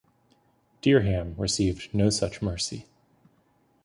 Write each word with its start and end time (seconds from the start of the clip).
Dereham 0.81 1.35
received 1.37 1.93
no 1.93 2.09
such 2.09 2.41
mercy. 2.41 2.87